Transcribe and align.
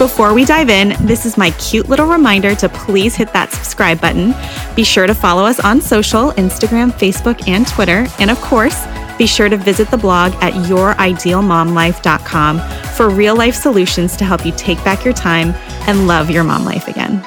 Before 0.00 0.32
we 0.32 0.46
dive 0.46 0.70
in, 0.70 0.96
this 1.06 1.26
is 1.26 1.36
my 1.36 1.50
cute 1.50 1.90
little 1.90 2.06
reminder 2.06 2.54
to 2.54 2.70
please 2.70 3.14
hit 3.14 3.34
that 3.34 3.52
subscribe 3.52 4.00
button. 4.00 4.34
Be 4.74 4.82
sure 4.82 5.06
to 5.06 5.12
follow 5.12 5.44
us 5.44 5.60
on 5.60 5.82
social 5.82 6.30
Instagram, 6.38 6.90
Facebook, 6.90 7.46
and 7.46 7.68
Twitter. 7.68 8.06
And 8.18 8.30
of 8.30 8.40
course, 8.40 8.86
be 9.18 9.26
sure 9.26 9.50
to 9.50 9.58
visit 9.58 9.90
the 9.90 9.98
blog 9.98 10.32
at 10.42 10.54
youridealmomlife.com 10.54 12.60
for 12.94 13.10
real 13.10 13.36
life 13.36 13.54
solutions 13.54 14.16
to 14.16 14.24
help 14.24 14.46
you 14.46 14.52
take 14.56 14.82
back 14.84 15.04
your 15.04 15.12
time 15.12 15.50
and 15.86 16.06
love 16.06 16.30
your 16.30 16.44
mom 16.44 16.64
life 16.64 16.88
again. 16.88 17.22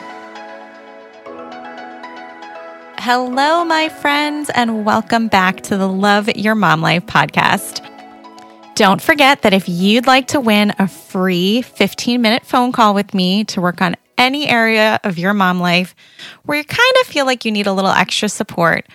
Hello, 2.97 3.63
my 3.63 3.89
friends, 3.89 4.49
and 4.49 4.83
welcome 4.83 5.27
back 5.27 5.61
to 5.61 5.77
the 5.77 5.87
Love 5.87 6.27
Your 6.35 6.55
Mom 6.55 6.81
Life 6.81 7.05
podcast. 7.05 7.82
Don't 8.75 9.03
forget 9.03 9.43
that 9.43 9.53
if 9.53 9.69
you'd 9.69 10.07
like 10.07 10.29
to 10.29 10.39
win 10.39 10.73
a 10.79 10.87
free 10.87 11.61
15 11.61 12.19
minute 12.19 12.43
phone 12.43 12.71
call 12.71 12.95
with 12.95 13.13
me 13.13 13.43
to 13.45 13.61
work 13.61 13.83
on 13.83 13.95
any 14.17 14.49
area 14.49 14.99
of 15.03 15.19
your 15.19 15.33
mom 15.33 15.59
life 15.59 15.93
where 16.45 16.57
you 16.57 16.63
kind 16.63 16.95
of 17.01 17.07
feel 17.07 17.27
like 17.27 17.45
you 17.45 17.51
need 17.51 17.67
a 17.67 17.73
little 17.73 17.91
extra 17.91 18.27
support, 18.27 18.87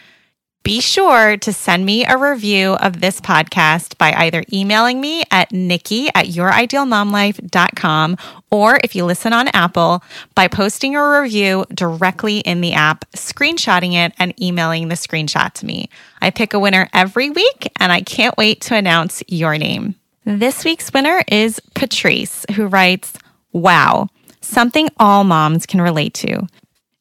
be 0.62 0.80
sure 0.80 1.36
to 1.38 1.52
send 1.52 1.86
me 1.86 2.04
a 2.04 2.18
review 2.18 2.72
of 2.74 3.00
this 3.00 3.20
podcast 3.20 3.96
by 3.96 4.12
either 4.12 4.44
emailing 4.52 5.00
me 5.00 5.24
at 5.30 5.50
nikki 5.50 6.08
at 6.14 6.26
youridealmomlife.com 6.26 8.16
or 8.50 8.80
if 8.82 8.94
you 8.94 9.04
listen 9.04 9.32
on 9.32 9.48
Apple, 9.48 10.02
by 10.34 10.48
posting 10.48 10.96
a 10.96 11.20
review 11.20 11.64
directly 11.72 12.38
in 12.40 12.60
the 12.60 12.72
app, 12.72 13.04
screenshotting 13.12 13.94
it, 13.94 14.12
and 14.18 14.40
emailing 14.40 14.88
the 14.88 14.94
screenshot 14.94 15.52
to 15.54 15.66
me. 15.66 15.88
I 16.20 16.30
pick 16.30 16.54
a 16.54 16.58
winner 16.58 16.88
every 16.92 17.30
week, 17.30 17.70
and 17.78 17.92
I 17.92 18.00
can't 18.00 18.36
wait 18.36 18.60
to 18.62 18.74
announce 18.74 19.22
your 19.28 19.58
name. 19.58 19.94
This 20.24 20.64
week's 20.64 20.92
winner 20.92 21.22
is 21.28 21.60
Patrice, 21.74 22.46
who 22.54 22.66
writes, 22.66 23.14
Wow, 23.52 24.08
something 24.40 24.88
all 24.98 25.24
moms 25.24 25.66
can 25.66 25.80
relate 25.80 26.14
to. 26.14 26.46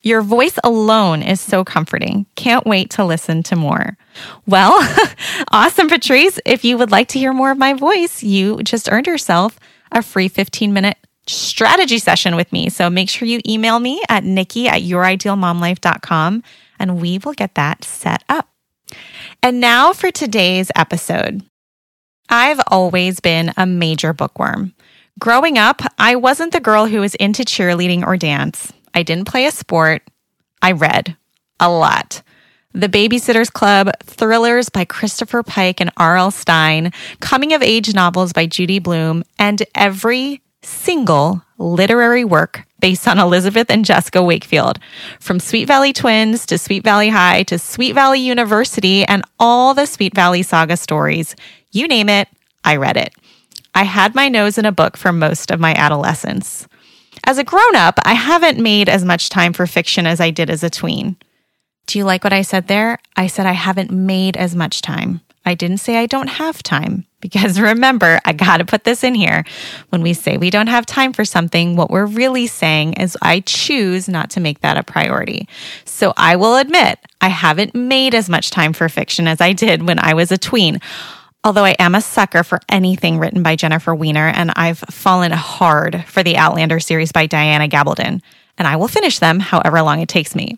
Your 0.07 0.21
voice 0.21 0.57
alone 0.63 1.21
is 1.21 1.41
so 1.41 1.65
comforting. 1.65 2.27
Can't 2.37 2.65
wait 2.65 2.91
to 2.91 3.03
listen 3.03 3.43
to 3.43 3.57
more. 3.57 3.97
Well, 4.45 4.79
awesome, 5.51 5.89
Patrice. 5.89 6.39
If 6.45 6.63
you 6.63 6.77
would 6.77 6.91
like 6.91 7.09
to 7.09 7.19
hear 7.19 7.33
more 7.33 7.51
of 7.51 7.57
my 7.57 7.73
voice, 7.73 8.23
you 8.23 8.63
just 8.63 8.89
earned 8.89 9.05
yourself 9.05 9.59
a 9.91 10.01
free 10.01 10.29
15 10.29 10.71
minute 10.71 10.95
strategy 11.27 11.97
session 11.97 12.37
with 12.37 12.53
me. 12.53 12.69
So 12.69 12.89
make 12.89 13.09
sure 13.09 13.27
you 13.27 13.41
email 13.45 13.79
me 13.79 14.01
at 14.07 14.23
nikki 14.23 14.69
at 14.69 14.81
youridealmomlife.com 14.81 16.43
and 16.79 17.01
we 17.01 17.17
will 17.17 17.33
get 17.33 17.55
that 17.55 17.83
set 17.83 18.23
up. 18.29 18.47
And 19.43 19.59
now 19.59 19.91
for 19.91 20.09
today's 20.09 20.71
episode. 20.73 21.43
I've 22.29 22.61
always 22.67 23.19
been 23.19 23.51
a 23.57 23.65
major 23.65 24.13
bookworm. 24.13 24.73
Growing 25.19 25.57
up, 25.57 25.81
I 25.99 26.15
wasn't 26.15 26.53
the 26.53 26.61
girl 26.61 26.85
who 26.85 27.01
was 27.01 27.15
into 27.15 27.43
cheerleading 27.43 28.07
or 28.07 28.15
dance. 28.15 28.71
I 28.97 29.03
didn't 29.03 29.27
play 29.27 29.45
a 29.45 29.51
sport. 29.51 30.01
I 30.59 30.71
read 30.71 31.15
a 31.59 31.69
lot. 31.69 32.23
The 32.73 32.89
Babysitter's 32.89 33.51
Club, 33.51 33.91
thrillers 34.03 34.69
by 34.69 34.85
Christopher 34.85 35.43
Pike 35.43 35.79
and 35.79 35.91
R.L. 35.97 36.31
Stine, 36.31 36.91
coming 37.19 37.53
of 37.53 37.61
age 37.61 37.93
novels 37.93 38.33
by 38.33 38.47
Judy 38.47 38.79
Blume, 38.79 39.23
and 39.37 39.61
every 39.75 40.41
single 40.63 41.43
literary 41.59 42.25
work 42.25 42.65
based 42.79 43.07
on 43.07 43.19
Elizabeth 43.19 43.69
and 43.69 43.85
Jessica 43.85 44.23
Wakefield, 44.23 44.79
from 45.19 45.39
Sweet 45.39 45.65
Valley 45.65 45.93
Twins 45.93 46.47
to 46.47 46.57
Sweet 46.57 46.83
Valley 46.83 47.09
High 47.09 47.43
to 47.43 47.59
Sweet 47.59 47.93
Valley 47.93 48.21
University 48.21 49.03
and 49.03 49.23
all 49.39 49.75
the 49.75 49.85
Sweet 49.85 50.15
Valley 50.15 50.41
Saga 50.41 50.75
stories. 50.75 51.35
You 51.69 51.87
name 51.87 52.09
it, 52.09 52.29
I 52.63 52.77
read 52.77 52.97
it. 52.97 53.13
I 53.75 53.83
had 53.83 54.15
my 54.15 54.27
nose 54.27 54.57
in 54.57 54.65
a 54.65 54.71
book 54.71 54.97
for 54.97 55.11
most 55.11 55.51
of 55.51 55.59
my 55.59 55.75
adolescence. 55.75 56.67
As 57.27 57.37
a 57.37 57.43
grown 57.43 57.75
up, 57.75 57.99
I 58.03 58.13
haven't 58.13 58.57
made 58.57 58.87
as 58.87 59.03
much 59.03 59.27
time 59.27 59.51
for 59.51 59.67
fiction 59.67 60.07
as 60.07 60.21
I 60.21 60.29
did 60.29 60.49
as 60.49 60.63
a 60.63 60.69
tween. 60.69 61.17
Do 61.85 61.99
you 61.99 62.05
like 62.05 62.23
what 62.23 62.31
I 62.31 62.41
said 62.41 62.69
there? 62.69 62.99
I 63.17 63.27
said 63.27 63.45
I 63.45 63.51
haven't 63.51 63.91
made 63.91 64.37
as 64.37 64.55
much 64.55 64.81
time. 64.81 65.19
I 65.45 65.53
didn't 65.53 65.79
say 65.79 65.97
I 65.97 66.05
don't 66.05 66.29
have 66.29 66.63
time 66.63 67.05
because 67.19 67.59
remember, 67.59 68.21
I 68.23 68.31
got 68.31 68.57
to 68.57 68.65
put 68.65 68.85
this 68.85 69.03
in 69.03 69.13
here. 69.13 69.43
When 69.89 70.01
we 70.01 70.13
say 70.13 70.37
we 70.37 70.49
don't 70.49 70.67
have 70.67 70.85
time 70.85 71.11
for 71.11 71.25
something, 71.25 71.75
what 71.75 71.89
we're 71.89 72.05
really 72.05 72.47
saying 72.47 72.93
is 72.93 73.17
I 73.21 73.41
choose 73.41 74.07
not 74.07 74.29
to 74.31 74.39
make 74.39 74.61
that 74.61 74.77
a 74.77 74.83
priority. 74.83 75.49
So 75.83 76.13
I 76.15 76.37
will 76.37 76.55
admit 76.55 76.97
I 77.19 77.27
haven't 77.27 77.75
made 77.75 78.15
as 78.15 78.29
much 78.29 78.51
time 78.51 78.71
for 78.71 78.87
fiction 78.87 79.27
as 79.27 79.41
I 79.41 79.51
did 79.51 79.85
when 79.85 79.99
I 79.99 80.13
was 80.13 80.31
a 80.31 80.37
tween. 80.37 80.79
Although 81.47 81.63
I 81.63 81.77
am 81.79 81.95
a 81.95 82.01
sucker 82.01 82.43
for 82.43 82.59
anything 82.67 83.19
written 83.19 83.41
by 83.41 83.55
Jennifer 83.55 83.95
Weiner, 83.95 84.27
and 84.27 84.51
I've 84.57 84.79
fallen 84.79 85.31
hard 85.31 86.03
for 86.03 86.21
the 86.21 86.35
Outlander 86.35 86.81
series 86.81 87.13
by 87.13 87.25
Diana 87.25 87.69
Gabaldon, 87.69 88.21
and 88.57 88.67
I 88.67 88.75
will 88.75 88.89
finish 88.89 89.19
them 89.19 89.39
however 89.39 89.81
long 89.81 90.01
it 90.01 90.09
takes 90.09 90.35
me. 90.35 90.57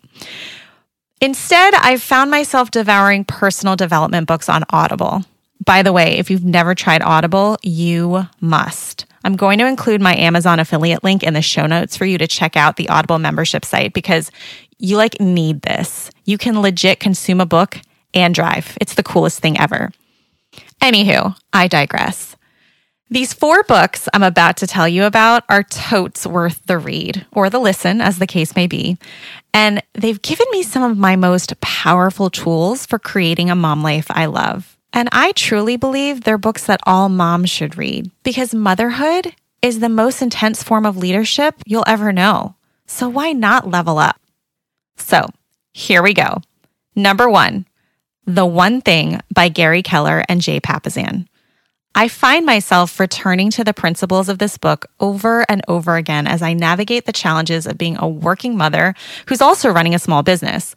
Instead, 1.20 1.74
I've 1.74 2.02
found 2.02 2.32
myself 2.32 2.72
devouring 2.72 3.24
personal 3.24 3.76
development 3.76 4.26
books 4.26 4.48
on 4.48 4.64
Audible. 4.70 5.22
By 5.64 5.84
the 5.84 5.92
way, 5.92 6.18
if 6.18 6.28
you've 6.28 6.44
never 6.44 6.74
tried 6.74 7.02
Audible, 7.02 7.56
you 7.62 8.26
must. 8.40 9.06
I'm 9.22 9.36
going 9.36 9.60
to 9.60 9.68
include 9.68 10.00
my 10.00 10.16
Amazon 10.16 10.58
affiliate 10.58 11.04
link 11.04 11.22
in 11.22 11.34
the 11.34 11.40
show 11.40 11.66
notes 11.66 11.96
for 11.96 12.04
you 12.04 12.18
to 12.18 12.26
check 12.26 12.56
out 12.56 12.74
the 12.74 12.88
Audible 12.88 13.20
membership 13.20 13.64
site 13.64 13.92
because 13.92 14.32
you 14.80 14.96
like 14.96 15.20
need 15.20 15.62
this. 15.62 16.10
You 16.24 16.36
can 16.36 16.60
legit 16.60 16.98
consume 16.98 17.40
a 17.40 17.46
book 17.46 17.78
and 18.12 18.34
drive. 18.34 18.76
It's 18.80 18.94
the 18.94 19.04
coolest 19.04 19.38
thing 19.38 19.56
ever. 19.56 19.92
Anywho, 20.80 21.36
I 21.52 21.68
digress. 21.68 22.36
These 23.12 23.34
four 23.34 23.64
books 23.64 24.08
I'm 24.14 24.22
about 24.22 24.56
to 24.58 24.68
tell 24.68 24.88
you 24.88 25.04
about 25.04 25.42
are 25.48 25.64
totes 25.64 26.26
worth 26.26 26.64
the 26.66 26.78
read 26.78 27.26
or 27.32 27.50
the 27.50 27.58
listen, 27.58 28.00
as 28.00 28.18
the 28.18 28.26
case 28.26 28.54
may 28.54 28.68
be. 28.68 28.98
And 29.52 29.82
they've 29.94 30.22
given 30.22 30.46
me 30.52 30.62
some 30.62 30.84
of 30.84 30.96
my 30.96 31.16
most 31.16 31.60
powerful 31.60 32.30
tools 32.30 32.86
for 32.86 33.00
creating 33.00 33.50
a 33.50 33.56
mom 33.56 33.82
life 33.82 34.06
I 34.10 34.26
love. 34.26 34.76
And 34.92 35.08
I 35.10 35.32
truly 35.32 35.76
believe 35.76 36.22
they're 36.22 36.38
books 36.38 36.66
that 36.66 36.80
all 36.86 37.08
moms 37.08 37.50
should 37.50 37.76
read 37.76 38.10
because 38.22 38.54
motherhood 38.54 39.34
is 39.62 39.80
the 39.80 39.88
most 39.88 40.22
intense 40.22 40.62
form 40.62 40.86
of 40.86 40.96
leadership 40.96 41.56
you'll 41.66 41.84
ever 41.86 42.12
know. 42.12 42.54
So 42.86 43.08
why 43.08 43.32
not 43.32 43.68
level 43.68 43.98
up? 43.98 44.20
So 44.96 45.26
here 45.72 46.02
we 46.02 46.14
go. 46.14 46.42
Number 46.94 47.28
one, 47.28 47.66
the 48.34 48.46
One 48.46 48.80
Thing 48.80 49.20
by 49.34 49.48
Gary 49.48 49.82
Keller 49.82 50.24
and 50.28 50.40
Jay 50.40 50.60
Papasan. 50.60 51.26
I 51.96 52.06
find 52.06 52.46
myself 52.46 53.00
returning 53.00 53.50
to 53.50 53.64
the 53.64 53.74
principles 53.74 54.28
of 54.28 54.38
this 54.38 54.56
book 54.56 54.86
over 55.00 55.44
and 55.48 55.62
over 55.66 55.96
again 55.96 56.28
as 56.28 56.40
I 56.40 56.52
navigate 56.52 57.06
the 57.06 57.12
challenges 57.12 57.66
of 57.66 57.76
being 57.76 57.96
a 57.98 58.08
working 58.08 58.56
mother 58.56 58.94
who's 59.26 59.40
also 59.40 59.70
running 59.70 59.96
a 59.96 59.98
small 59.98 60.22
business. 60.22 60.76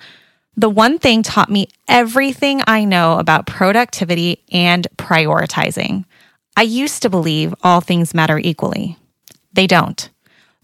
The 0.58 0.70
one 0.70 0.98
thing 0.98 1.22
taught 1.22 1.52
me 1.52 1.68
everything 1.88 2.64
I 2.66 2.86
know 2.86 3.20
about 3.20 3.46
productivity 3.46 4.44
and 4.52 4.88
prioritizing. 4.98 6.06
I 6.58 6.64
used 6.64 7.04
to 7.04 7.10
believe 7.12 7.54
all 7.62 7.82
things 7.82 8.16
matter 8.16 8.40
equally. 8.40 8.98
They 9.54 9.68
don't. 9.68 10.10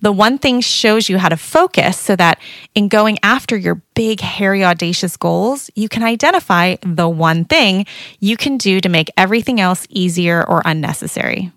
The 0.01 0.11
one 0.11 0.37
thing 0.37 0.61
shows 0.61 1.09
you 1.09 1.17
how 1.17 1.29
to 1.29 1.37
focus 1.37 1.97
so 1.97 2.15
that 2.15 2.39
in 2.73 2.87
going 2.87 3.17
after 3.21 3.57
your 3.57 3.81
big, 3.95 4.21
hairy, 4.21 4.63
audacious 4.63 5.17
goals, 5.17 5.69
you 5.75 5.89
can 5.89 6.03
identify 6.03 6.77
the 6.81 7.09
one 7.09 7.45
thing 7.45 7.85
you 8.19 8.37
can 8.37 8.57
do 8.57 8.79
to 8.79 8.89
make 8.89 9.11
everything 9.17 9.59
else 9.59 9.85
easier 9.89 10.45
or 10.47 10.61
unnecessary. 10.63 11.51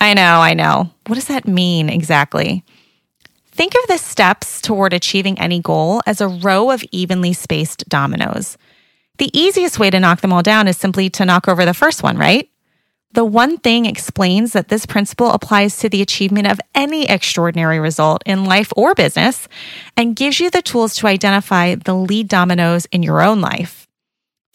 I 0.00 0.14
know, 0.14 0.40
I 0.40 0.54
know. 0.54 0.90
What 1.06 1.16
does 1.16 1.26
that 1.26 1.46
mean 1.46 1.88
exactly? 1.88 2.64
Think 3.52 3.74
of 3.74 3.88
the 3.88 3.98
steps 3.98 4.60
toward 4.60 4.92
achieving 4.92 5.38
any 5.38 5.60
goal 5.60 6.00
as 6.06 6.20
a 6.20 6.28
row 6.28 6.70
of 6.70 6.84
evenly 6.92 7.32
spaced 7.32 7.88
dominoes. 7.88 8.56
The 9.18 9.36
easiest 9.36 9.80
way 9.80 9.90
to 9.90 9.98
knock 9.98 10.20
them 10.20 10.32
all 10.32 10.42
down 10.42 10.68
is 10.68 10.76
simply 10.76 11.10
to 11.10 11.24
knock 11.24 11.48
over 11.48 11.64
the 11.64 11.74
first 11.74 12.04
one, 12.04 12.16
right? 12.16 12.48
The 13.12 13.24
one 13.24 13.56
thing 13.56 13.86
explains 13.86 14.52
that 14.52 14.68
this 14.68 14.84
principle 14.84 15.30
applies 15.30 15.78
to 15.78 15.88
the 15.88 16.02
achievement 16.02 16.46
of 16.46 16.60
any 16.74 17.08
extraordinary 17.08 17.80
result 17.80 18.22
in 18.26 18.44
life 18.44 18.72
or 18.76 18.94
business 18.94 19.48
and 19.96 20.14
gives 20.14 20.40
you 20.40 20.50
the 20.50 20.62
tools 20.62 20.94
to 20.96 21.06
identify 21.06 21.74
the 21.74 21.94
lead 21.94 22.28
dominoes 22.28 22.86
in 22.86 23.02
your 23.02 23.22
own 23.22 23.40
life. 23.40 23.86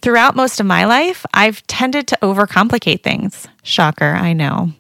Throughout 0.02 0.36
most 0.36 0.60
of 0.60 0.66
my 0.66 0.86
life, 0.86 1.26
I've 1.34 1.66
tended 1.66 2.08
to 2.08 2.20
overcomplicate 2.22 3.02
things. 3.02 3.48
Shocker, 3.64 4.12
I 4.12 4.34
know. 4.34 4.72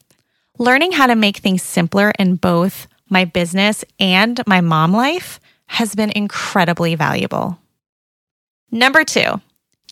Learning 0.60 0.92
how 0.92 1.08
to 1.08 1.16
make 1.16 1.38
things 1.38 1.64
simpler 1.64 2.14
in 2.20 2.36
both 2.36 2.88
my 3.10 3.26
business 3.26 3.84
and 4.00 4.40
my 4.46 4.62
mom 4.62 4.94
life 4.94 5.40
has 5.68 5.96
been 5.96 6.12
incredibly 6.12 6.94
valuable. 6.96 7.58
Number 8.70 9.04
two, 9.04 9.42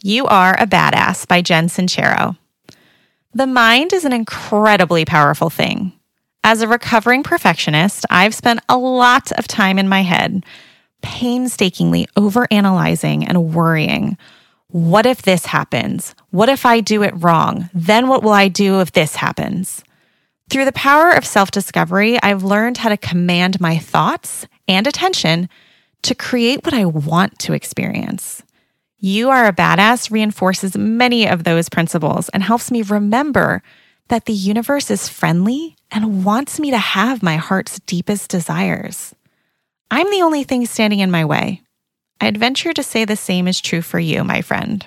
You 0.03 0.27
Are 0.27 0.55
a 0.59 0.67
Badass 0.67 1.27
by 1.27 1.41
Jen 1.41 1.67
Sincero. 1.67 2.37
The 3.33 3.47
mind 3.47 3.93
is 3.93 4.03
an 4.03 4.11
incredibly 4.11 5.05
powerful 5.05 5.49
thing. 5.49 5.93
As 6.43 6.61
a 6.61 6.67
recovering 6.67 7.23
perfectionist, 7.23 8.05
I've 8.09 8.35
spent 8.35 8.59
a 8.67 8.77
lot 8.77 9.31
of 9.33 9.47
time 9.47 9.79
in 9.79 9.87
my 9.87 10.01
head, 10.01 10.45
painstakingly 11.01 12.07
overanalyzing 12.17 13.25
and 13.25 13.53
worrying. 13.55 14.17
What 14.67 15.05
if 15.05 15.21
this 15.21 15.45
happens? 15.45 16.13
What 16.31 16.49
if 16.49 16.65
I 16.65 16.81
do 16.81 17.03
it 17.03 17.13
wrong? 17.15 17.69
Then 17.73 18.09
what 18.09 18.21
will 18.21 18.33
I 18.33 18.49
do 18.49 18.81
if 18.81 18.91
this 18.91 19.15
happens? 19.15 19.81
Through 20.49 20.65
the 20.65 20.73
power 20.73 21.11
of 21.11 21.25
self 21.25 21.51
discovery, 21.51 22.21
I've 22.21 22.43
learned 22.43 22.79
how 22.79 22.89
to 22.89 22.97
command 22.97 23.61
my 23.61 23.77
thoughts 23.77 24.45
and 24.67 24.85
attention 24.87 25.47
to 26.01 26.15
create 26.15 26.65
what 26.65 26.73
I 26.73 26.83
want 26.83 27.39
to 27.39 27.53
experience. 27.53 28.43
You 29.03 29.31
are 29.31 29.47
a 29.47 29.51
badass 29.51 30.11
reinforces 30.11 30.77
many 30.77 31.27
of 31.27 31.43
those 31.43 31.69
principles 31.69 32.29
and 32.29 32.43
helps 32.43 32.69
me 32.69 32.83
remember 32.83 33.63
that 34.09 34.25
the 34.25 34.33
universe 34.33 34.91
is 34.91 35.09
friendly 35.09 35.75
and 35.89 36.23
wants 36.23 36.59
me 36.59 36.69
to 36.69 36.77
have 36.77 37.23
my 37.23 37.37
heart's 37.37 37.79
deepest 37.87 38.29
desires. 38.29 39.15
I'm 39.89 40.11
the 40.11 40.21
only 40.21 40.43
thing 40.43 40.67
standing 40.67 40.99
in 40.99 41.09
my 41.09 41.25
way. 41.25 41.63
I'd 42.19 42.37
venture 42.37 42.73
to 42.73 42.83
say 42.83 43.03
the 43.03 43.15
same 43.15 43.47
is 43.47 43.59
true 43.59 43.81
for 43.81 43.97
you, 43.97 44.23
my 44.23 44.43
friend. 44.43 44.85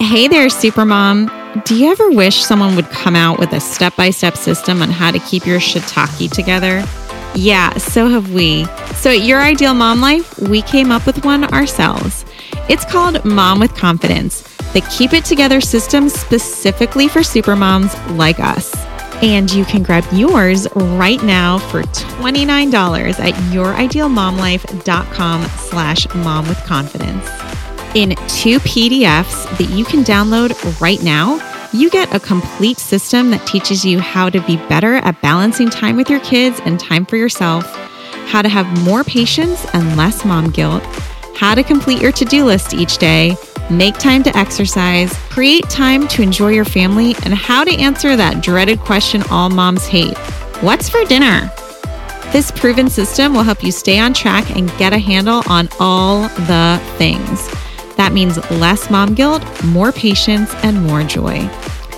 Hey 0.00 0.26
there, 0.26 0.48
Supermom. 0.48 1.64
Do 1.66 1.76
you 1.76 1.92
ever 1.92 2.10
wish 2.12 2.42
someone 2.42 2.76
would 2.76 2.88
come 2.88 3.14
out 3.14 3.38
with 3.38 3.52
a 3.52 3.60
step 3.60 3.94
by 3.94 4.08
step 4.08 4.38
system 4.38 4.80
on 4.80 4.88
how 4.88 5.10
to 5.10 5.18
keep 5.18 5.44
your 5.44 5.60
shiitake 5.60 6.30
together? 6.30 6.82
Yeah, 7.34 7.76
so 7.78 8.08
have 8.08 8.32
we. 8.32 8.64
So 8.94 9.10
at 9.10 9.22
Your 9.22 9.40
Ideal 9.40 9.74
Mom 9.74 10.00
Life, 10.00 10.38
we 10.40 10.62
came 10.62 10.90
up 10.90 11.06
with 11.06 11.24
one 11.24 11.44
ourselves. 11.44 12.24
It's 12.68 12.84
called 12.84 13.24
Mom 13.24 13.60
with 13.60 13.74
Confidence, 13.74 14.42
the 14.72 14.80
Keep 14.90 15.12
It 15.12 15.24
Together 15.24 15.60
system 15.60 16.08
specifically 16.08 17.08
for 17.08 17.20
supermoms 17.20 17.94
like 18.16 18.40
us. 18.40 18.74
And 19.22 19.50
you 19.52 19.64
can 19.64 19.82
grab 19.82 20.04
yours 20.12 20.66
right 20.74 21.22
now 21.22 21.58
for 21.58 21.82
$29 21.82 23.20
at 23.20 23.34
youridealmomlife.com 23.52 25.42
slash 25.44 26.14
mom 26.14 26.48
with 26.48 26.58
confidence. 26.64 27.28
In 27.94 28.10
two 28.28 28.58
PDFs 28.60 29.58
that 29.58 29.68
you 29.70 29.84
can 29.84 30.04
download 30.04 30.80
right 30.80 31.02
now, 31.02 31.38
you 31.72 31.88
get 31.90 32.14
a 32.14 32.20
complete 32.20 32.78
system 32.78 33.30
that 33.30 33.46
teaches 33.46 33.84
you 33.84 34.00
how 34.00 34.28
to 34.28 34.40
be 34.42 34.56
better 34.68 34.96
at 34.96 35.20
balancing 35.22 35.70
time 35.70 35.96
with 35.96 36.10
your 36.10 36.20
kids 36.20 36.60
and 36.64 36.80
time 36.80 37.06
for 37.06 37.16
yourself, 37.16 37.64
how 38.26 38.42
to 38.42 38.48
have 38.48 38.66
more 38.84 39.04
patience 39.04 39.66
and 39.72 39.96
less 39.96 40.24
mom 40.24 40.50
guilt, 40.50 40.82
how 41.36 41.54
to 41.54 41.62
complete 41.62 42.02
your 42.02 42.12
to 42.12 42.24
do 42.24 42.44
list 42.44 42.74
each 42.74 42.98
day, 42.98 43.36
make 43.70 43.96
time 43.98 44.22
to 44.24 44.36
exercise, 44.36 45.12
create 45.30 45.68
time 45.70 46.08
to 46.08 46.22
enjoy 46.22 46.48
your 46.48 46.64
family, 46.64 47.14
and 47.24 47.34
how 47.34 47.62
to 47.62 47.74
answer 47.76 48.16
that 48.16 48.42
dreaded 48.42 48.80
question 48.80 49.22
all 49.30 49.48
moms 49.48 49.86
hate 49.86 50.16
What's 50.62 50.90
for 50.90 51.02
dinner? 51.06 51.50
This 52.32 52.50
proven 52.50 52.90
system 52.90 53.32
will 53.32 53.42
help 53.42 53.64
you 53.64 53.72
stay 53.72 53.98
on 53.98 54.12
track 54.12 54.54
and 54.54 54.68
get 54.76 54.92
a 54.92 54.98
handle 54.98 55.42
on 55.48 55.68
all 55.80 56.22
the 56.22 56.80
things. 56.98 57.48
That 58.00 58.14
means 58.14 58.38
less 58.50 58.88
mom 58.88 59.12
guilt, 59.12 59.44
more 59.62 59.92
patience, 59.92 60.54
and 60.62 60.82
more 60.84 61.04
joy. 61.04 61.46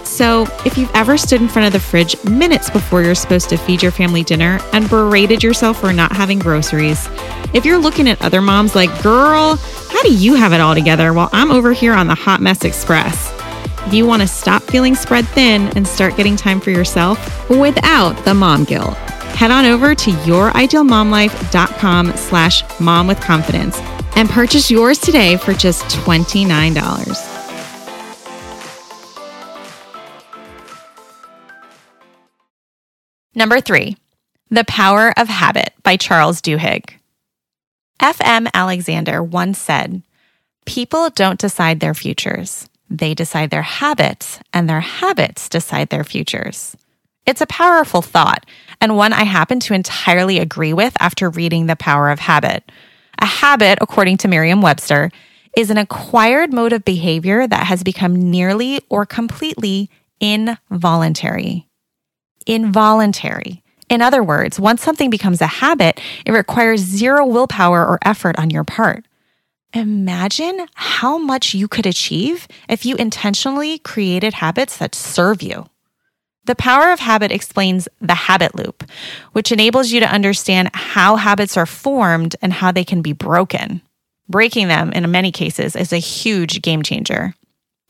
So, 0.02 0.48
if 0.66 0.76
you've 0.76 0.90
ever 0.94 1.16
stood 1.16 1.40
in 1.40 1.46
front 1.46 1.68
of 1.68 1.72
the 1.72 1.78
fridge 1.78 2.20
minutes 2.24 2.70
before 2.70 3.04
you're 3.04 3.14
supposed 3.14 3.48
to 3.50 3.56
feed 3.56 3.84
your 3.84 3.92
family 3.92 4.24
dinner 4.24 4.58
and 4.72 4.90
berated 4.90 5.44
yourself 5.44 5.80
for 5.80 5.92
not 5.92 6.10
having 6.10 6.40
groceries, 6.40 7.08
if 7.54 7.64
you're 7.64 7.78
looking 7.78 8.08
at 8.08 8.20
other 8.20 8.42
moms 8.42 8.74
like, 8.74 8.90
girl, 9.00 9.54
how 9.90 10.02
do 10.02 10.12
you 10.12 10.34
have 10.34 10.52
it 10.52 10.60
all 10.60 10.74
together 10.74 11.12
while 11.12 11.30
I'm 11.32 11.52
over 11.52 11.72
here 11.72 11.92
on 11.92 12.08
the 12.08 12.16
Hot 12.16 12.40
Mess 12.40 12.64
Express? 12.64 13.32
If 13.86 13.94
you 13.94 14.04
want 14.04 14.22
to 14.22 14.28
stop 14.28 14.64
feeling 14.64 14.96
spread 14.96 15.28
thin 15.28 15.68
and 15.76 15.86
start 15.86 16.16
getting 16.16 16.34
time 16.34 16.60
for 16.60 16.70
yourself 16.70 17.48
without 17.48 18.24
the 18.24 18.34
mom 18.34 18.64
guilt, 18.64 18.96
head 19.36 19.52
on 19.52 19.66
over 19.66 19.94
to 19.94 20.10
youridealmomlife.com 20.10 22.16
slash 22.16 22.80
mom 22.80 23.06
with 23.06 23.20
confidence 23.20 23.78
and 24.16 24.28
purchase 24.28 24.70
yours 24.70 24.98
today 24.98 25.36
for 25.36 25.52
just 25.52 25.84
$29. 25.84 27.32
Number 33.34 33.60
three, 33.60 33.96
The 34.50 34.64
Power 34.64 35.12
of 35.16 35.28
Habit 35.28 35.72
by 35.82 35.96
Charles 35.96 36.42
Duhigg. 36.42 36.90
F.M. 38.00 38.48
Alexander 38.52 39.22
once 39.22 39.58
said, 39.58 40.02
People 40.66 41.10
don't 41.10 41.40
decide 41.40 41.80
their 41.80 41.94
futures. 41.94 42.68
They 42.90 43.14
decide 43.14 43.50
their 43.50 43.62
habits, 43.62 44.38
and 44.52 44.68
their 44.68 44.80
habits 44.80 45.48
decide 45.48 45.88
their 45.88 46.04
futures. 46.04 46.76
It's 47.24 47.40
a 47.40 47.46
powerful 47.46 48.02
thought, 48.02 48.44
and 48.80 48.96
one 48.96 49.12
I 49.12 49.22
happen 49.22 49.60
to 49.60 49.74
entirely 49.74 50.38
agree 50.38 50.72
with 50.72 50.94
after 51.00 51.30
reading 51.30 51.66
The 51.66 51.76
Power 51.76 52.10
of 52.10 52.18
Habit. 52.18 52.70
A 53.20 53.26
habit, 53.26 53.78
according 53.80 54.16
to 54.18 54.28
Merriam 54.28 54.62
Webster, 54.62 55.10
is 55.56 55.70
an 55.70 55.76
acquired 55.76 56.52
mode 56.52 56.72
of 56.72 56.84
behavior 56.84 57.46
that 57.46 57.66
has 57.66 57.82
become 57.82 58.14
nearly 58.14 58.80
or 58.88 59.04
completely 59.04 59.90
involuntary. 60.20 61.68
Involuntary. 62.46 63.62
In 63.88 64.00
other 64.00 64.22
words, 64.22 64.58
once 64.58 64.82
something 64.82 65.10
becomes 65.10 65.40
a 65.40 65.46
habit, 65.46 66.00
it 66.24 66.32
requires 66.32 66.80
zero 66.80 67.26
willpower 67.26 67.86
or 67.86 67.98
effort 68.02 68.38
on 68.38 68.48
your 68.48 68.64
part. 68.64 69.04
Imagine 69.74 70.66
how 70.74 71.18
much 71.18 71.54
you 71.54 71.68
could 71.68 71.86
achieve 71.86 72.48
if 72.68 72.84
you 72.86 72.96
intentionally 72.96 73.78
created 73.78 74.34
habits 74.34 74.78
that 74.78 74.94
serve 74.94 75.42
you. 75.42 75.66
The 76.44 76.56
power 76.56 76.90
of 76.90 76.98
habit 76.98 77.30
explains 77.30 77.88
the 78.00 78.14
habit 78.14 78.56
loop, 78.56 78.82
which 79.32 79.52
enables 79.52 79.92
you 79.92 80.00
to 80.00 80.12
understand 80.12 80.70
how 80.74 81.16
habits 81.16 81.56
are 81.56 81.66
formed 81.66 82.34
and 82.42 82.52
how 82.52 82.72
they 82.72 82.84
can 82.84 83.00
be 83.00 83.12
broken. 83.12 83.80
Breaking 84.28 84.66
them, 84.66 84.90
in 84.92 85.08
many 85.10 85.30
cases, 85.30 85.76
is 85.76 85.92
a 85.92 85.98
huge 85.98 86.60
game 86.62 86.82
changer. 86.82 87.34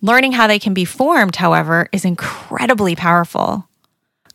Learning 0.02 0.32
how 0.32 0.46
they 0.46 0.58
can 0.58 0.74
be 0.74 0.84
formed, 0.84 1.36
however, 1.36 1.88
is 1.92 2.04
incredibly 2.04 2.94
powerful. 2.94 3.68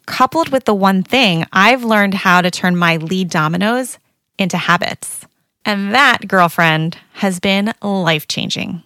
Coupled 0.07 0.49
with 0.49 0.65
the 0.65 0.73
one 0.73 1.03
thing, 1.03 1.45
I've 1.51 1.83
learned 1.83 2.13
how 2.13 2.41
to 2.41 2.49
turn 2.49 2.77
my 2.77 2.97
lead 2.97 3.29
dominoes 3.29 3.99
into 4.39 4.57
habits. 4.57 5.27
And 5.65 5.93
that, 5.93 6.27
girlfriend, 6.27 6.97
has 7.13 7.39
been 7.39 7.73
life 7.81 8.27
changing. 8.27 8.81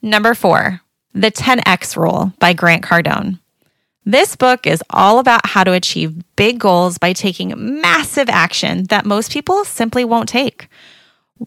Number 0.00 0.34
four, 0.34 0.80
The 1.12 1.32
10X 1.32 1.96
Rule 1.96 2.32
by 2.38 2.52
Grant 2.52 2.84
Cardone. 2.84 3.40
This 4.08 4.36
book 4.36 4.66
is 4.66 4.82
all 4.88 5.18
about 5.18 5.44
how 5.44 5.64
to 5.64 5.74
achieve 5.74 6.24
big 6.34 6.58
goals 6.58 6.96
by 6.96 7.12
taking 7.12 7.52
massive 7.82 8.30
action 8.30 8.84
that 8.84 9.04
most 9.04 9.30
people 9.30 9.66
simply 9.66 10.02
won't 10.02 10.30
take. 10.30 10.68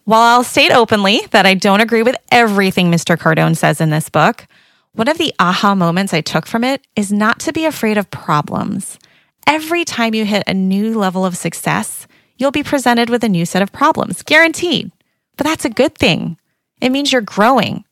While 0.03 0.21
I'll 0.21 0.43
state 0.43 0.71
openly 0.71 1.21
that 1.31 1.47
I 1.47 1.55
don't 1.55 1.81
agree 1.81 2.03
with 2.03 2.15
everything 2.31 2.91
Mr. 2.91 3.17
Cardone 3.17 3.57
says 3.57 3.81
in 3.81 3.89
this 3.89 4.09
book, 4.09 4.45
one 4.93 5.07
of 5.07 5.17
the 5.17 5.33
aha 5.39 5.73
moments 5.73 6.13
I 6.13 6.21
took 6.21 6.45
from 6.45 6.63
it 6.63 6.85
is 6.95 7.11
not 7.11 7.39
to 7.39 7.51
be 7.51 7.65
afraid 7.65 7.97
of 7.97 8.11
problems. 8.11 8.99
Every 9.47 9.83
time 9.83 10.13
you 10.13 10.23
hit 10.23 10.43
a 10.45 10.53
new 10.53 10.95
level 10.95 11.25
of 11.25 11.35
success, 11.35 12.05
you'll 12.37 12.51
be 12.51 12.61
presented 12.61 13.09
with 13.09 13.23
a 13.23 13.29
new 13.29 13.47
set 13.47 13.63
of 13.63 13.71
problems, 13.71 14.21
guaranteed. 14.21 14.91
But 15.35 15.47
that's 15.47 15.65
a 15.65 15.69
good 15.71 15.95
thing. 15.95 16.37
It 16.79 16.91
means 16.91 17.11
you're 17.11 17.21
growing. 17.21 17.85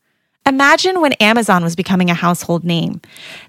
Imagine 0.50 1.00
when 1.00 1.14
Amazon 1.14 1.64
was 1.64 1.76
becoming 1.76 2.10
a 2.10 2.16
household 2.16 2.64
name. 2.64 3.02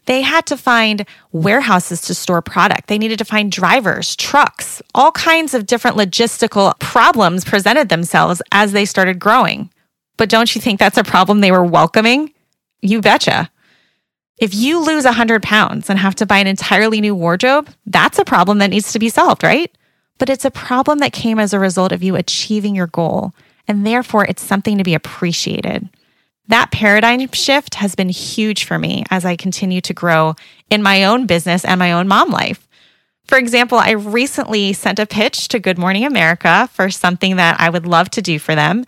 They 0.05 0.21
had 0.21 0.45
to 0.45 0.57
find 0.59 1.07
warehouses 1.33 2.03
to 2.03 2.15
store 2.15 2.43
product. 2.43 2.89
They 2.89 2.99
needed 2.99 3.19
to 3.21 3.25
find 3.25 3.51
drivers, 3.51 4.15
trucks, 4.17 4.83
all 4.95 5.11
kinds 5.11 5.55
of 5.55 5.65
different 5.65 5.97
logistical 5.97 6.79
problems 6.79 7.47
presented 7.47 7.89
themselves 7.89 8.43
as 8.53 8.73
they 8.73 8.85
started 8.85 9.19
growing. 9.19 9.71
But 10.19 10.29
don't 10.29 10.55
you 10.55 10.61
think 10.61 10.79
that's 10.79 10.99
a 10.99 11.03
problem 11.03 11.41
they 11.41 11.51
were 11.51 11.65
welcoming? 11.65 12.35
You 12.83 13.01
betcha. 13.01 13.51
If 14.37 14.55
you 14.55 14.85
lose 14.85 15.07
100 15.07 15.43
pounds 15.43 15.89
and 15.89 15.99
have 15.99 16.17
to 16.17 16.27
buy 16.27 16.37
an 16.37 16.47
entirely 16.47 17.01
new 17.01 17.15
wardrobe, 17.15 17.71
that's 17.87 18.19
a 18.19 18.27
problem 18.27 18.59
that 18.59 18.69
needs 18.69 18.93
to 18.93 18.99
be 18.99 19.09
solved, 19.09 19.43
right? 19.43 19.75
But 20.19 20.29
it's 20.29 20.45
a 20.45 20.51
problem 20.51 20.99
that 20.99 21.15
came 21.15 21.39
as 21.39 21.55
a 21.55 21.59
result 21.59 21.93
of 21.93 22.03
you 22.03 22.15
achieving 22.15 22.77
your 22.77 22.89
goal, 22.89 23.33
and 23.67 23.87
therefore 23.87 24.27
it's 24.27 24.43
something 24.43 24.77
to 24.77 24.85
be 24.85 24.93
appreciated. 24.93 25.89
That 26.51 26.73
paradigm 26.73 27.31
shift 27.31 27.77
has 27.77 27.95
been 27.95 28.09
huge 28.09 28.65
for 28.65 28.77
me 28.77 29.05
as 29.09 29.25
I 29.25 29.37
continue 29.37 29.81
to 29.83 29.95
grow 29.95 30.35
in 30.69 30.83
my 30.83 31.05
own 31.05 31.27
business 31.27 31.65
and 31.65 31.79
my 31.79 31.93
own 31.93 32.09
mom 32.09 32.31
life. 32.31 32.67
For 33.27 33.39
example, 33.39 33.79
I 33.79 33.93
recently 33.93 34.73
sent 34.73 34.99
a 34.99 35.07
pitch 35.07 35.47
to 35.49 35.61
Good 35.61 35.79
Morning 35.79 36.05
America 36.05 36.69
for 36.73 36.91
something 36.91 37.37
that 37.37 37.61
I 37.61 37.71
would 37.71 37.87
love 37.87 38.11
to 38.11 38.23
do 38.23 38.41
for 38.41 38.57
them. 38.57 38.85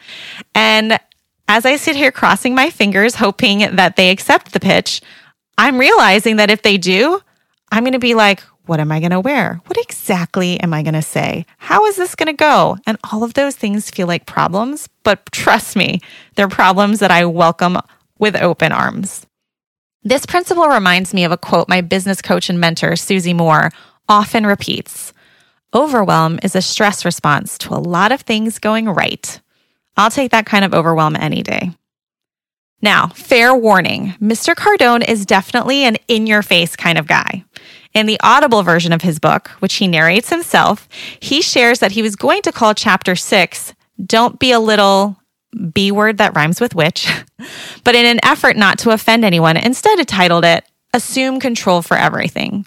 And 0.57 0.99
as 1.47 1.65
I 1.65 1.77
sit 1.77 1.95
here 1.95 2.11
crossing 2.11 2.57
my 2.57 2.69
fingers, 2.69 3.15
hoping 3.15 3.77
that 3.77 3.95
they 3.95 4.11
accept 4.11 4.53
the 4.53 4.59
pitch, 4.59 5.01
I'm 5.57 5.79
realizing 5.79 6.37
that 6.37 6.51
if 6.51 6.63
they 6.63 6.79
do, 6.79 7.21
I'm 7.71 7.85
going 7.85 7.93
to 7.93 8.01
be 8.01 8.15
like, 8.15 8.43
what 8.67 8.81
am 8.81 8.93
I 8.93 9.01
going 9.01 9.11
to 9.11 9.21
wear? 9.21 9.61
What 9.67 9.79
exactly 9.79 10.59
am 10.61 10.73
I 10.73 10.83
going 10.83 10.95
to 10.95 11.03
say? 11.03 11.47
How 11.59 11.87
is 11.87 11.97
this 11.97 12.15
going 12.15 12.29
to 12.29 12.33
go? 12.33 12.77
And 12.87 12.99
all 13.11 13.25
of 13.25 13.35
those 13.35 13.57
things 13.57 13.91
feel 13.91 14.07
like 14.07 14.27
problems, 14.27 14.89
but 15.03 15.21
trust 15.33 15.77
me, 15.77 16.01
they're 16.37 16.49
problems 16.49 17.01
that 17.01 17.11
I 17.11 17.25
welcome 17.25 17.79
with 18.19 18.37
open 18.37 18.73
arms. 18.73 19.27
This 20.05 20.27
principle 20.27 20.67
reminds 20.67 21.15
me 21.15 21.25
of 21.25 21.33
a 21.33 21.37
quote 21.37 21.69
my 21.69 21.81
business 21.81 22.23
coach 22.23 22.49
and 22.51 22.59
mentor, 22.59 22.97
Susie 22.97 23.35
Moore, 23.35 23.71
often 24.09 24.47
repeats 24.47 25.13
Overwhelm 25.75 26.39
is 26.43 26.55
a 26.55 26.61
stress 26.61 27.05
response 27.05 27.57
to 27.59 27.73
a 27.73 27.81
lot 27.81 28.13
of 28.13 28.21
things 28.21 28.59
going 28.59 28.89
right. 28.89 29.41
I'll 29.97 30.11
take 30.11 30.33
that 30.33 30.45
kind 30.45 30.65
of 30.65 30.75
overwhelm 30.75 31.17
any 31.17 31.43
day. 31.43 31.71
Now, 32.83 33.09
fair 33.09 33.55
warning 33.55 34.15
Mr. 34.21 34.55
Cardone 34.55 35.09
is 35.09 35.25
definitely 35.25 35.85
an 35.85 35.97
in 36.09 36.27
your 36.27 36.43
face 36.43 36.77
kind 36.77 36.99
of 36.99 37.07
guy. 37.07 37.45
In 37.95 38.07
the 38.07 38.19
Audible 38.23 38.63
version 38.63 38.93
of 38.93 39.03
his 39.03 39.19
book, 39.19 39.49
which 39.59 39.75
he 39.75 39.87
narrates 39.87 40.31
himself, 40.31 40.89
he 41.21 41.43
shares 41.43 41.81
that 41.81 41.93
he 41.93 42.03
was 42.03 42.17
going 42.17 42.43
to 42.43 42.53
call 42.53 42.75
chapter 42.75 43.15
six, 43.15 43.75
Don't 44.05 44.39
Be 44.39 44.53
a 44.53 44.61
Little 44.61 45.19
B 45.73 45.93
word 45.93 46.17
that 46.19 46.35
rhymes 46.35 46.61
with 46.61 46.75
witch, 46.75 47.09
but 47.85 47.95
in 47.95 48.07
an 48.07 48.21
effort 48.25 48.57
not 48.57 48.79
to 48.81 48.91
offend 48.91 49.25
anyone, 49.25 49.59
instead 49.59 49.99
it 49.99 50.09
titled 50.09 50.45
it 50.45 50.65
Assume 50.95 51.39
Control 51.39 51.83
for 51.83 51.97
Everything. 51.97 52.67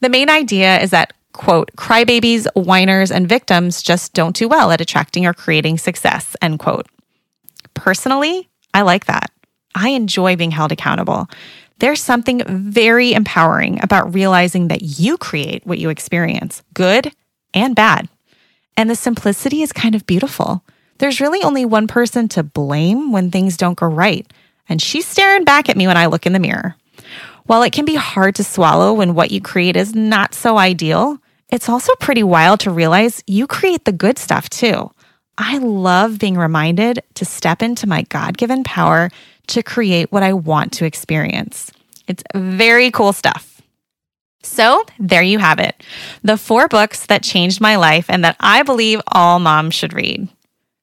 The 0.00 0.10
main 0.10 0.28
idea 0.28 0.78
is 0.80 0.90
that, 0.90 1.14
quote, 1.32 1.70
crybabies, 1.76 2.46
whiners, 2.54 3.10
and 3.10 3.26
victims 3.26 3.82
just 3.82 4.12
don't 4.12 4.36
do 4.36 4.46
well 4.46 4.70
at 4.70 4.82
attracting 4.82 5.24
or 5.24 5.32
creating 5.32 5.78
success, 5.78 6.36
end 6.42 6.58
quote. 6.58 6.86
Personally, 7.72 8.50
I 8.74 8.82
like 8.82 9.06
that. 9.06 9.30
I 9.74 9.90
enjoy 9.90 10.36
being 10.36 10.50
held 10.50 10.72
accountable. 10.72 11.28
There's 11.78 12.02
something 12.02 12.42
very 12.46 13.12
empowering 13.12 13.80
about 13.82 14.14
realizing 14.14 14.68
that 14.68 14.82
you 14.82 15.18
create 15.18 15.66
what 15.66 15.78
you 15.78 15.90
experience, 15.90 16.62
good 16.72 17.12
and 17.52 17.74
bad. 17.74 18.08
And 18.76 18.88
the 18.88 18.96
simplicity 18.96 19.62
is 19.62 19.72
kind 19.72 19.94
of 19.94 20.06
beautiful. 20.06 20.64
There's 20.98 21.20
really 21.20 21.42
only 21.42 21.64
one 21.64 21.86
person 21.86 22.28
to 22.28 22.42
blame 22.42 23.12
when 23.12 23.30
things 23.30 23.56
don't 23.56 23.78
go 23.78 23.86
right, 23.86 24.26
and 24.68 24.80
she's 24.80 25.06
staring 25.06 25.44
back 25.44 25.68
at 25.68 25.76
me 25.76 25.86
when 25.86 25.96
I 25.96 26.06
look 26.06 26.26
in 26.26 26.32
the 26.32 26.38
mirror. 26.38 26.76
While 27.44 27.62
it 27.62 27.72
can 27.72 27.84
be 27.84 27.94
hard 27.94 28.34
to 28.36 28.44
swallow 28.44 28.94
when 28.94 29.14
what 29.14 29.30
you 29.30 29.40
create 29.40 29.76
is 29.76 29.94
not 29.94 30.34
so 30.34 30.58
ideal, 30.58 31.18
it's 31.50 31.68
also 31.68 31.94
pretty 31.96 32.22
wild 32.22 32.60
to 32.60 32.70
realize 32.70 33.22
you 33.26 33.46
create 33.46 33.84
the 33.84 33.92
good 33.92 34.18
stuff 34.18 34.50
too. 34.50 34.90
I 35.38 35.58
love 35.58 36.18
being 36.18 36.36
reminded 36.36 37.02
to 37.14 37.24
step 37.24 37.62
into 37.62 37.86
my 37.86 38.02
God 38.02 38.38
given 38.38 38.64
power 38.64 39.10
to 39.48 39.62
create 39.62 40.10
what 40.12 40.22
I 40.22 40.32
want 40.32 40.72
to 40.74 40.84
experience. 40.84 41.70
It's 42.06 42.22
very 42.34 42.90
cool 42.90 43.12
stuff. 43.12 43.62
So, 44.42 44.84
there 44.98 45.22
you 45.22 45.38
have 45.40 45.58
it 45.58 45.82
the 46.22 46.36
four 46.36 46.68
books 46.68 47.06
that 47.06 47.24
changed 47.24 47.60
my 47.60 47.76
life 47.76 48.06
and 48.08 48.24
that 48.24 48.36
I 48.38 48.62
believe 48.62 49.00
all 49.08 49.40
moms 49.40 49.74
should 49.74 49.92
read. 49.92 50.28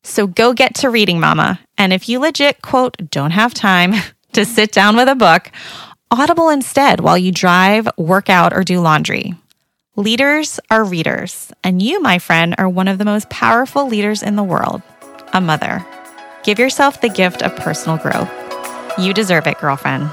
So, 0.03 0.27
go 0.27 0.53
get 0.53 0.75
to 0.75 0.89
reading, 0.89 1.19
mama. 1.19 1.59
And 1.77 1.93
if 1.93 2.09
you 2.09 2.19
legit, 2.19 2.61
quote, 2.61 2.97
don't 3.09 3.31
have 3.31 3.53
time 3.53 3.93
to 4.33 4.43
sit 4.43 4.71
down 4.71 4.97
with 4.97 5.07
a 5.07 5.15
book, 5.15 5.49
Audible 6.11 6.49
instead 6.49 6.99
while 6.99 7.17
you 7.17 7.31
drive, 7.31 7.87
work 7.97 8.29
out, 8.29 8.53
or 8.53 8.63
do 8.63 8.79
laundry. 8.79 9.33
Leaders 9.95 10.59
are 10.69 10.83
readers, 10.83 11.51
and 11.63 11.81
you, 11.81 12.01
my 12.01 12.19
friend, 12.19 12.53
are 12.57 12.69
one 12.69 12.87
of 12.87 12.97
the 12.97 13.05
most 13.05 13.29
powerful 13.29 13.87
leaders 13.87 14.21
in 14.21 14.35
the 14.35 14.43
world 14.43 14.81
a 15.33 15.41
mother. 15.41 15.83
Give 16.43 16.59
yourself 16.59 16.99
the 16.99 17.07
gift 17.07 17.41
of 17.41 17.55
personal 17.55 17.97
growth. 17.97 18.29
You 18.99 19.13
deserve 19.13 19.47
it, 19.47 19.57
girlfriend. 19.59 20.09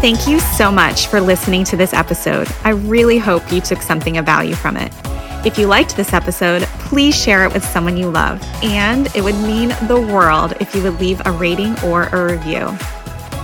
Thank 0.00 0.26
you 0.26 0.40
so 0.40 0.70
much 0.70 1.06
for 1.06 1.20
listening 1.20 1.64
to 1.64 1.76
this 1.76 1.92
episode. 1.92 2.48
I 2.62 2.70
really 2.70 3.18
hope 3.18 3.52
you 3.52 3.60
took 3.60 3.82
something 3.82 4.16
of 4.16 4.24
value 4.24 4.54
from 4.54 4.76
it. 4.76 4.92
If 5.46 5.58
you 5.58 5.66
liked 5.66 5.96
this 5.96 6.14
episode, 6.14 6.62
please 6.80 7.14
share 7.14 7.44
it 7.44 7.52
with 7.52 7.64
someone 7.64 7.98
you 7.98 8.10
love. 8.10 8.42
And 8.62 9.14
it 9.14 9.22
would 9.22 9.34
mean 9.36 9.70
the 9.88 10.00
world 10.00 10.54
if 10.58 10.74
you 10.74 10.82
would 10.82 10.98
leave 11.00 11.20
a 11.26 11.32
rating 11.32 11.78
or 11.80 12.04
a 12.04 12.32
review. 12.32 12.76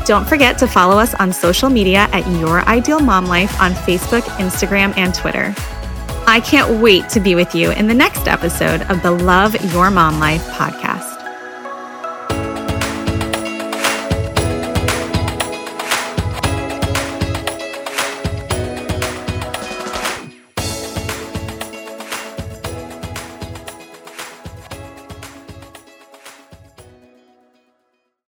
Don't 0.07 0.27
forget 0.29 0.59
to 0.59 0.67
follow 0.67 0.99
us 0.99 1.15
on 1.15 1.33
social 1.33 1.69
media 1.71 2.09
at 2.13 2.27
Your 2.41 2.61
Ideal 2.63 3.01
Mom 3.01 3.27
Life 3.27 3.61
on 3.61 3.73
Facebook, 3.73 4.23
Instagram, 4.39 4.97
and 4.97 5.15
Twitter. 5.15 5.55
I 6.27 6.41
can't 6.41 6.81
wait 6.83 7.09
to 7.11 7.21
be 7.21 7.35
with 7.35 7.55
you 7.55 7.71
in 7.73 7.87
the 7.87 7.95
next 7.95 8.29
episode 8.29 8.83
of 8.83 9.03
the 9.03 9.11
Love 9.11 9.55
Your 9.73 9.91
Mom 9.91 10.19
Life 10.21 10.45
podcast. 10.51 11.10